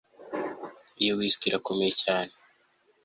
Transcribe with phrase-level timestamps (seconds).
[1.01, 2.31] iyo whisky irakomeye cyane